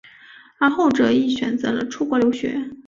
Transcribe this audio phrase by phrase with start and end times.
[0.57, 2.71] 而后者亦选择了出国留学。